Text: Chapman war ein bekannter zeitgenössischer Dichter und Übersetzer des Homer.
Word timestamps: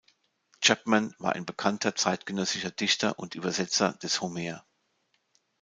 Chapman 0.61 1.13
war 1.19 1.33
ein 1.33 1.45
bekannter 1.45 1.93
zeitgenössischer 1.93 2.71
Dichter 2.71 3.19
und 3.19 3.35
Übersetzer 3.35 3.93
des 4.01 4.19
Homer. 4.19 4.65